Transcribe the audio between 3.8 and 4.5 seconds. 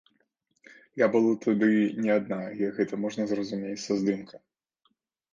са здымка.